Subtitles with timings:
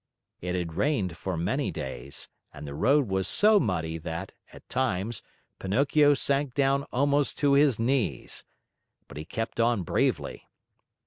[0.39, 5.21] It had rained for many days, and the road was so muddy that, at times,
[5.59, 8.43] Pinocchio sank down almost to his knees.
[9.07, 10.47] But he kept on bravely.